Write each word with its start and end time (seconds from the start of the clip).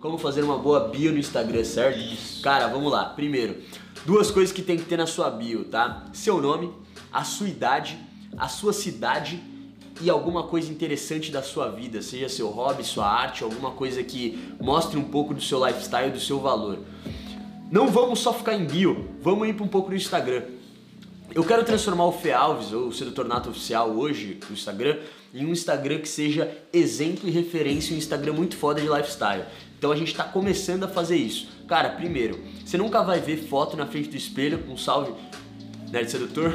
Como 0.00 0.16
fazer 0.16 0.42
uma 0.42 0.56
boa 0.56 0.88
bio 0.88 1.12
no 1.12 1.18
Instagram, 1.18 1.62
certo? 1.62 1.98
Isso. 1.98 2.42
Cara, 2.42 2.66
vamos 2.68 2.90
lá. 2.90 3.04
Primeiro, 3.10 3.62
duas 4.06 4.30
coisas 4.30 4.54
que 4.54 4.62
tem 4.62 4.78
que 4.78 4.84
ter 4.84 4.96
na 4.96 5.06
sua 5.06 5.30
bio, 5.30 5.66
tá? 5.66 6.06
Seu 6.14 6.40
nome, 6.40 6.72
a 7.12 7.24
sua 7.24 7.48
idade, 7.48 7.98
a 8.38 8.48
sua 8.48 8.72
cidade 8.72 9.42
e 10.00 10.08
alguma 10.08 10.44
coisa 10.44 10.72
interessante 10.72 11.30
da 11.30 11.42
sua 11.42 11.68
vida, 11.68 12.00
seja 12.00 12.30
seu 12.30 12.48
hobby, 12.48 12.82
sua 12.82 13.06
arte, 13.06 13.44
alguma 13.44 13.72
coisa 13.72 14.02
que 14.02 14.56
mostre 14.60 14.98
um 14.98 15.04
pouco 15.04 15.34
do 15.34 15.42
seu 15.42 15.64
lifestyle, 15.64 16.10
do 16.10 16.18
seu 16.18 16.40
valor. 16.40 16.78
Não 17.70 17.88
vamos 17.88 18.20
só 18.20 18.32
ficar 18.32 18.54
em 18.54 18.64
bio, 18.64 19.10
vamos 19.20 19.46
ir 19.46 19.54
para 19.54 19.64
um 19.64 19.68
pouco 19.68 19.90
no 19.90 19.96
Instagram. 19.96 20.42
Eu 21.34 21.44
quero 21.44 21.64
transformar 21.64 22.04
o 22.04 22.12
Fê 22.12 22.30
Alves, 22.32 22.72
ou 22.72 22.88
o 22.88 22.92
Sedutor 22.92 23.26
Nato 23.26 23.48
Oficial 23.48 23.90
hoje, 23.90 24.38
no 24.46 24.52
Instagram, 24.52 24.98
em 25.32 25.46
um 25.46 25.50
Instagram 25.50 25.98
que 25.98 26.08
seja 26.08 26.54
exemplo 26.70 27.26
e 27.26 27.32
referência, 27.32 27.94
um 27.94 27.98
Instagram 27.98 28.34
muito 28.34 28.54
foda 28.54 28.82
de 28.82 28.86
lifestyle. 28.86 29.44
Então 29.78 29.90
a 29.90 29.96
gente 29.96 30.10
está 30.10 30.24
começando 30.24 30.84
a 30.84 30.88
fazer 30.88 31.16
isso. 31.16 31.48
Cara, 31.66 31.88
primeiro, 31.88 32.38
você 32.62 32.76
nunca 32.76 33.02
vai 33.02 33.18
ver 33.18 33.38
foto 33.48 33.78
na 33.78 33.86
frente 33.86 34.10
do 34.10 34.16
espelho, 34.16 34.62
um 34.68 34.76
salve, 34.76 35.14
Nerd 35.90 36.10
Sedutor. 36.10 36.52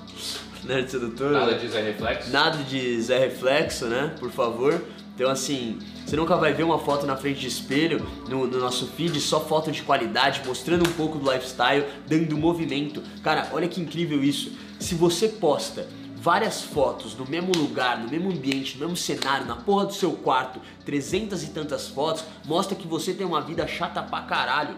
Nerd 0.64 0.90
Sedutor. 0.90 1.32
Nada 1.32 1.54
de 1.58 1.68
Zé 1.68 1.82
Reflexo. 1.82 2.30
Nada 2.30 2.58
de 2.64 3.00
Zé 3.02 3.18
Reflexo, 3.18 3.86
né? 3.86 4.14
Por 4.18 4.30
favor. 4.30 4.82
Então 5.16 5.30
assim, 5.30 5.78
você 6.04 6.14
nunca 6.14 6.36
vai 6.36 6.52
ver 6.52 6.62
uma 6.62 6.78
foto 6.78 7.06
na 7.06 7.16
frente 7.16 7.40
de 7.40 7.46
espelho 7.46 8.06
no, 8.28 8.46
no, 8.46 8.58
nosso 8.58 8.86
feed, 8.88 9.18
só 9.18 9.40
foto 9.40 9.72
de 9.72 9.82
qualidade, 9.82 10.42
mostrando 10.46 10.86
um 10.86 10.92
pouco 10.92 11.18
do 11.18 11.32
lifestyle, 11.32 11.86
dando 12.06 12.36
movimento. 12.36 13.02
Cara, 13.22 13.48
olha 13.54 13.66
que 13.66 13.80
incrível 13.80 14.22
isso. 14.22 14.52
Se 14.78 14.94
você 14.94 15.26
posta 15.26 15.88
várias 16.14 16.60
fotos 16.60 17.16
no 17.16 17.26
mesmo 17.26 17.50
lugar, 17.56 17.98
no 17.98 18.10
mesmo 18.10 18.30
ambiente, 18.30 18.74
no 18.74 18.80
mesmo 18.80 18.96
cenário, 18.96 19.46
na 19.46 19.56
porra 19.56 19.86
do 19.86 19.94
seu 19.94 20.12
quarto, 20.12 20.60
trezentas 20.84 21.42
e 21.42 21.48
tantas 21.48 21.88
fotos, 21.88 22.22
mostra 22.44 22.76
que 22.76 22.86
você 22.86 23.14
tem 23.14 23.26
uma 23.26 23.40
vida 23.40 23.66
chata 23.66 24.02
pra 24.02 24.20
caralho. 24.20 24.76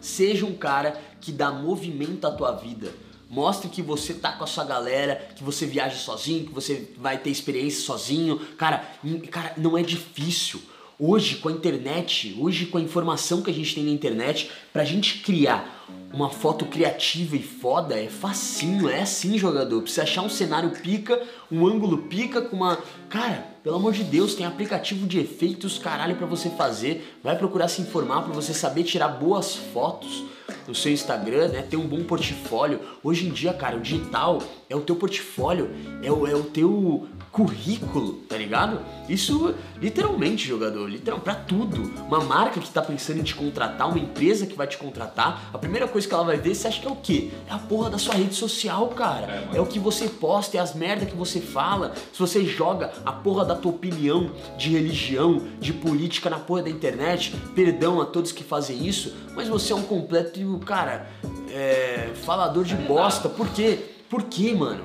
Seja 0.00 0.44
um 0.44 0.56
cara 0.56 1.00
que 1.20 1.30
dá 1.30 1.52
movimento 1.52 2.26
à 2.26 2.32
tua 2.32 2.50
vida. 2.50 2.92
Mostre 3.30 3.70
que 3.70 3.80
você 3.80 4.12
tá 4.12 4.32
com 4.32 4.42
a 4.42 4.46
sua 4.46 4.64
galera, 4.64 5.28
que 5.36 5.44
você 5.44 5.64
viaja 5.64 5.94
sozinho, 5.94 6.46
que 6.46 6.52
você 6.52 6.88
vai 6.98 7.16
ter 7.16 7.30
experiência 7.30 7.80
sozinho. 7.80 8.40
Cara, 8.58 8.84
cara, 9.30 9.54
não 9.56 9.78
é 9.78 9.82
difícil. 9.84 10.60
Hoje, 10.98 11.36
com 11.36 11.48
a 11.48 11.52
internet, 11.52 12.36
hoje 12.36 12.66
com 12.66 12.76
a 12.76 12.80
informação 12.80 13.40
que 13.40 13.48
a 13.48 13.54
gente 13.54 13.72
tem 13.72 13.84
na 13.84 13.90
internet, 13.90 14.50
pra 14.72 14.84
gente 14.84 15.20
criar 15.20 15.86
uma 16.12 16.28
foto 16.28 16.66
criativa 16.66 17.36
e 17.36 17.42
foda 17.42 17.94
é 17.94 18.08
facinho, 18.08 18.88
é 18.88 19.02
assim, 19.02 19.38
jogador. 19.38 19.80
Precisa 19.80 20.02
achar 20.02 20.22
um 20.22 20.28
cenário 20.28 20.70
pica, 20.70 21.22
um 21.52 21.64
ângulo 21.64 21.98
pica 21.98 22.42
com 22.42 22.56
uma. 22.56 22.78
Cara, 23.08 23.46
pelo 23.62 23.76
amor 23.76 23.92
de 23.92 24.02
Deus, 24.02 24.34
tem 24.34 24.44
aplicativo 24.44 25.06
de 25.06 25.20
efeitos 25.20 25.78
caralho 25.78 26.16
para 26.16 26.26
você 26.26 26.50
fazer. 26.50 27.18
Vai 27.22 27.38
procurar 27.38 27.68
se 27.68 27.80
informar 27.80 28.22
para 28.22 28.32
você 28.32 28.52
saber 28.52 28.82
tirar 28.82 29.08
boas 29.08 29.54
fotos 29.54 30.24
no 30.66 30.74
seu 30.74 30.92
Instagram, 30.92 31.48
né? 31.48 31.62
Ter 31.62 31.76
um 31.76 31.86
bom 31.86 32.02
portfólio. 32.04 32.80
Hoje 33.02 33.26
em 33.26 33.30
dia, 33.30 33.52
cara, 33.52 33.76
o 33.76 33.80
digital 33.80 34.42
é 34.68 34.76
o 34.76 34.80
teu 34.80 34.96
portfólio, 34.96 35.70
é 36.02 36.10
o, 36.10 36.26
é 36.26 36.34
o 36.34 36.44
teu 36.44 37.08
currículo, 37.30 38.14
tá 38.28 38.36
ligado? 38.36 38.80
Isso 39.08 39.54
literalmente, 39.80 40.46
jogador, 40.46 40.88
literal 40.88 41.20
para 41.20 41.34
tudo. 41.34 41.92
Uma 42.06 42.20
marca 42.20 42.60
que 42.60 42.70
tá 42.70 42.82
pensando 42.82 43.20
em 43.20 43.22
te 43.22 43.34
contratar, 43.34 43.88
uma 43.88 43.98
empresa 43.98 44.46
que 44.46 44.56
vai 44.56 44.66
te 44.66 44.76
contratar, 44.76 45.50
a 45.52 45.58
primeira 45.58 45.86
coisa 45.86 46.06
que 46.06 46.14
ela 46.14 46.24
vai 46.24 46.36
ver, 46.36 46.54
você 46.54 46.68
acha 46.68 46.80
que 46.80 46.86
é 46.86 46.90
o 46.90 46.96
quê? 46.96 47.30
É 47.48 47.52
a 47.52 47.58
porra 47.58 47.88
da 47.88 47.98
sua 47.98 48.14
rede 48.14 48.34
social, 48.34 48.88
cara. 48.88 49.48
É, 49.52 49.56
é 49.56 49.60
o 49.60 49.66
que 49.66 49.78
você 49.78 50.08
posta, 50.08 50.56
é 50.56 50.60
as 50.60 50.74
merda 50.74 51.06
que 51.06 51.16
você 51.16 51.40
fala. 51.40 51.94
Se 52.12 52.18
você 52.18 52.44
joga 52.44 52.92
a 53.04 53.12
porra 53.12 53.44
da 53.44 53.54
tua 53.54 53.72
opinião 53.72 54.30
de 54.58 54.70
religião, 54.70 55.42
de 55.60 55.72
política 55.72 56.28
na 56.28 56.38
porra 56.38 56.64
da 56.64 56.70
internet, 56.70 57.34
perdão 57.54 58.00
a 58.00 58.06
todos 58.06 58.32
que 58.32 58.42
fazem 58.42 58.86
isso, 58.86 59.14
mas 59.34 59.48
você 59.48 59.72
é 59.72 59.76
um 59.76 59.82
completo, 59.82 60.49
cara, 60.58 61.08
é, 61.50 62.10
falador 62.24 62.64
de 62.64 62.74
bosta. 62.74 63.28
Por 63.28 63.48
quê? 63.48 63.78
Por 64.08 64.24
quê, 64.24 64.52
mano? 64.52 64.84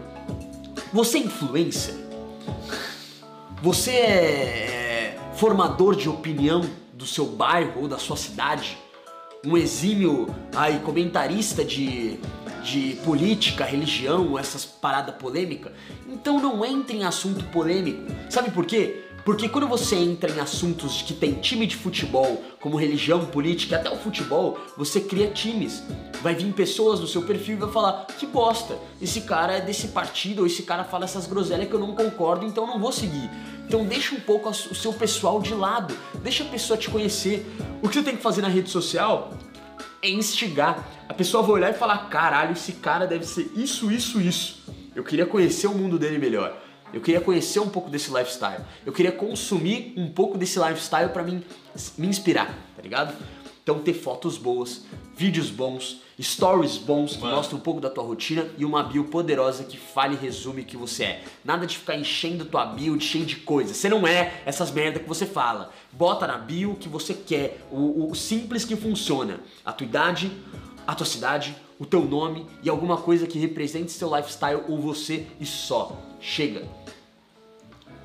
Você 0.93 1.17
é 1.17 1.21
influencer? 1.21 1.95
Você 3.61 3.91
é, 3.91 5.15
é 5.15 5.19
formador 5.35 5.95
de 5.95 6.07
opinião 6.07 6.61
do 6.93 7.05
seu 7.05 7.25
bairro 7.25 7.81
ou 7.81 7.87
da 7.87 7.97
sua 7.97 8.17
cidade? 8.17 8.77
Um 9.43 9.57
exímio 9.57 10.33
aí, 10.55 10.79
comentarista 10.79 11.63
de, 11.63 12.19
de 12.63 12.97
política, 13.03 13.63
religião, 13.63 14.37
essas 14.37 14.65
paradas 14.65 15.15
polêmicas? 15.15 15.71
Então 16.07 16.39
não 16.39 16.65
entre 16.65 16.97
em 16.97 17.03
assunto 17.03 17.43
polêmico. 17.45 18.03
Sabe 18.29 18.51
por 18.51 18.65
quê? 18.65 19.04
Porque 19.25 19.49
quando 19.49 19.67
você 19.67 19.95
entra 19.95 20.31
em 20.31 20.39
assuntos 20.39 21.01
que 21.01 21.11
tem 21.11 21.33
time 21.33 21.65
de 21.65 21.75
futebol, 21.75 22.43
como 22.61 22.77
religião, 22.77 23.25
política, 23.25 23.75
até 23.75 23.89
o 23.89 23.97
futebol, 23.97 24.59
você 24.77 25.01
cria 25.01 25.31
times. 25.31 25.81
Vai 26.21 26.35
vir 26.35 26.53
pessoas 26.53 26.99
no 26.99 27.07
seu 27.07 27.23
perfil 27.23 27.55
e 27.55 27.59
vai 27.59 27.71
falar: 27.71 28.05
que 28.19 28.27
bosta, 28.27 28.77
esse 29.01 29.21
cara 29.21 29.53
é 29.53 29.61
desse 29.61 29.87
partido, 29.87 30.41
ou 30.41 30.45
esse 30.45 30.61
cara 30.61 30.83
fala 30.83 31.05
essas 31.05 31.25
groselhas 31.25 31.67
que 31.67 31.73
eu 31.73 31.79
não 31.79 31.95
concordo, 31.95 32.45
então 32.45 32.67
não 32.67 32.79
vou 32.79 32.91
seguir. 32.91 33.27
Então 33.67 33.83
deixa 33.83 34.13
um 34.13 34.19
pouco 34.19 34.47
o 34.47 34.53
seu 34.53 34.93
pessoal 34.93 35.41
de 35.41 35.55
lado, 35.55 35.97
deixa 36.21 36.43
a 36.43 36.47
pessoa 36.47 36.77
te 36.77 36.87
conhecer. 36.87 37.43
O 37.81 37.89
que 37.89 37.95
você 37.95 38.03
tem 38.03 38.15
que 38.15 38.21
fazer 38.21 38.43
na 38.43 38.47
rede 38.47 38.69
social 38.69 39.33
é 40.03 40.09
instigar. 40.11 40.87
A 41.09 41.15
pessoa 41.15 41.41
vai 41.41 41.53
olhar 41.53 41.71
e 41.71 41.73
falar: 41.73 42.09
caralho, 42.09 42.51
esse 42.51 42.73
cara 42.73 43.07
deve 43.07 43.25
ser 43.25 43.51
isso, 43.55 43.91
isso, 43.91 44.21
isso. 44.21 44.63
Eu 44.95 45.03
queria 45.03 45.25
conhecer 45.25 45.65
o 45.65 45.73
mundo 45.73 45.97
dele 45.97 46.19
melhor. 46.19 46.55
Eu 46.95 47.01
queria 47.01 47.19
conhecer 47.19 47.59
um 47.59 47.67
pouco 47.67 47.89
desse 47.89 48.09
lifestyle. 48.09 48.63
Eu 48.85 48.93
queria 48.93 49.11
consumir 49.11 49.93
um 49.97 50.09
pouco 50.09 50.37
desse 50.37 50.57
lifestyle 50.57 51.09
para 51.09 51.23
mim 51.23 51.43
me 51.97 52.07
inspirar, 52.07 52.57
tá 52.73 52.81
ligado? 52.81 53.13
Então 53.61 53.79
ter 53.79 53.93
fotos 53.93 54.37
boas, 54.37 54.85
vídeos 55.13 55.49
bons, 55.49 55.99
stories 56.21 56.77
bons 56.77 57.17
que 57.17 57.23
mostram 57.23 57.57
um 57.57 57.61
pouco 57.61 57.81
da 57.81 57.89
tua 57.89 58.05
rotina 58.05 58.47
e 58.57 58.63
uma 58.63 58.81
bio 58.81 59.03
poderosa 59.03 59.65
que 59.65 59.75
fale 59.75 60.15
e 60.15 60.17
resume 60.17 60.63
que 60.63 60.77
você 60.77 61.03
é. 61.03 61.23
Nada 61.43 61.67
de 61.67 61.77
ficar 61.77 61.97
enchendo 61.97 62.45
tua 62.45 62.65
bio 62.65 62.95
de 62.95 63.03
cheio 63.03 63.25
de 63.25 63.35
coisas. 63.35 63.75
Você 63.75 63.89
não 63.89 64.07
é 64.07 64.41
essas 64.45 64.71
merda 64.71 64.97
que 64.97 65.09
você 65.09 65.25
fala. 65.25 65.73
Bota 65.91 66.25
na 66.25 66.37
bio 66.37 66.71
o 66.71 66.75
que 66.75 66.87
você 66.87 67.13
quer, 67.13 67.59
o, 67.69 68.09
o 68.09 68.15
simples 68.15 68.63
que 68.63 68.77
funciona. 68.77 69.41
A 69.65 69.73
tua 69.73 69.85
idade, 69.85 70.31
a 70.87 70.95
tua 70.95 71.05
cidade, 71.05 71.57
o 71.77 71.85
teu 71.85 72.05
nome 72.05 72.45
e 72.63 72.69
alguma 72.69 72.95
coisa 72.95 73.27
que 73.27 73.37
represente 73.37 73.91
seu 73.91 74.15
lifestyle 74.15 74.63
ou 74.69 74.79
você 74.79 75.27
e 75.41 75.45
só. 75.45 76.01
Chega. 76.21 76.84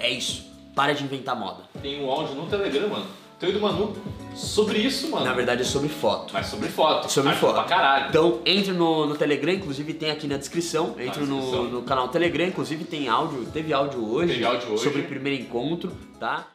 É 0.01 0.11
isso. 0.11 0.51
Para 0.75 0.93
de 0.93 1.05
inventar 1.05 1.37
moda. 1.39 1.63
Tem 1.81 2.03
um 2.03 2.11
áudio 2.11 2.35
no 2.35 2.47
Telegram, 2.47 2.89
mano. 2.89 3.07
Teu 3.41 3.49
e 3.49 3.53
do 3.53 3.61
Manu 3.61 3.97
sobre 4.35 4.79
isso, 4.79 5.11
mano. 5.11 5.25
Na 5.25 5.33
verdade 5.33 5.63
é 5.63 5.65
sobre 5.65 5.89
foto. 5.89 6.31
Mas 6.31 6.47
sobre 6.47 6.69
foto. 6.69 7.11
Sobre 7.11 7.31
Ajuda 7.31 7.47
foto. 7.47 7.55
Pra 7.55 7.65
caralho. 7.65 8.09
Então 8.11 8.41
entre 8.45 8.73
no, 8.73 9.07
no 9.07 9.17
Telegram, 9.17 9.55
inclusive 9.55 9.95
tem 9.95 10.11
aqui 10.11 10.27
na 10.27 10.37
descrição. 10.37 10.95
Entre 10.99 11.25
no, 11.25 11.71
no 11.71 11.83
canal 11.83 12.09
Telegram, 12.09 12.47
inclusive 12.47 12.85
tem 12.85 13.09
áudio. 13.09 13.47
Teve 13.47 13.73
áudio 13.73 14.07
hoje. 14.07 14.35
Teve 14.35 14.45
áudio 14.45 14.73
hoje. 14.73 14.85
Sobre 14.85 15.01
o 15.01 15.05
primeiro 15.07 15.43
encontro, 15.43 15.91
tá? 16.19 16.47